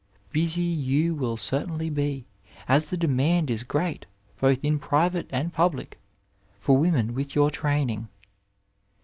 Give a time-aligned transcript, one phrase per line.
[0.31, 2.25] Busy you will certainly be,
[2.67, 4.07] as the demand is great,
[4.39, 5.99] both in private and public,
[6.59, 8.07] for women with your training.